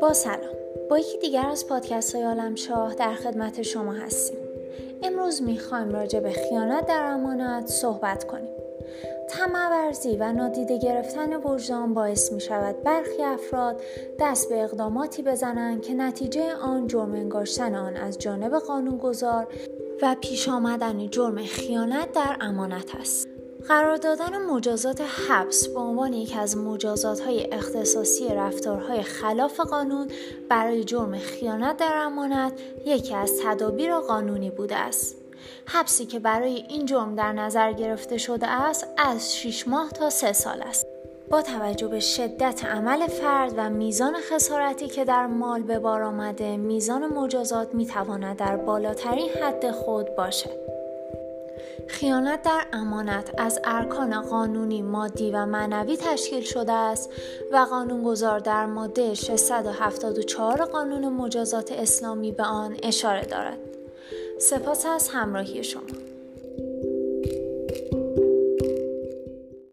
[0.00, 0.54] با سلام.
[0.90, 4.38] با یکی دیگر از پادکست های عالم شاه در خدمت شما هستیم.
[5.02, 8.52] امروز می‌خوایم راجع به خیانت در امانت صحبت کنیم.
[9.28, 13.80] تمورزی و نادیده گرفتن وجدان باعث می شود برخی افراد
[14.20, 19.48] دست به اقداماتی بزنند که نتیجه آن جرم انگاشتن آن از جانب قانونگذار
[20.02, 23.28] و پیش آمدن جرم خیانت در امانت است.
[23.68, 30.08] قرار دادن مجازات حبس به عنوان یکی از مجازات های اختصاصی رفتارهای خلاف قانون
[30.48, 32.52] برای جرم خیانت در امانت
[32.86, 35.16] یکی از تدابیر قانونی بوده است.
[35.66, 40.32] حبسی که برای این جرم در نظر گرفته شده است از 6 ماه تا 3
[40.32, 40.86] سال است.
[41.30, 46.56] با توجه به شدت عمل فرد و میزان خسارتی که در مال به بار آمده
[46.56, 50.81] میزان مجازات می تواند در بالاترین حد خود باشد.
[51.88, 57.10] خیانت در امانت از ارکان قانونی مادی و معنوی تشکیل شده است
[57.52, 63.58] و قانونگذار در ماده 674 قانون مجازات اسلامی به آن اشاره دارد.
[64.38, 66.11] سپاس از همراهی شما